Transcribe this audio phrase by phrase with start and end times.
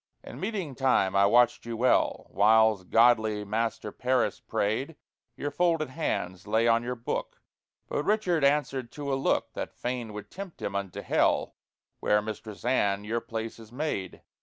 [0.23, 4.95] In meetinge time I watched you well, Whiles godly Master Parris prayed:
[5.37, 7.39] Your folded hands laye on your booke;
[7.87, 11.55] But Richard answered to a looke That fain would tempt him unto hell,
[11.99, 14.23] Where, Mistress Anne, your place is made.